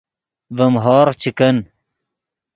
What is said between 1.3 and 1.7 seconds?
کن